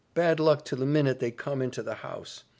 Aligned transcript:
Bad 0.15 0.39
luck 0.39 0.65
to 0.65 0.75
the 0.75 0.87
minute 0.87 1.19
they 1.19 1.29
come 1.29 1.61
into 1.61 1.83
the 1.83 1.93
house! 1.93 2.43